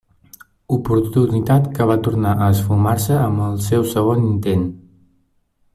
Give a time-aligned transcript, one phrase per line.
[0.77, 4.65] Oportunitat que va tornar a esfumar-se amb el seu segon intent.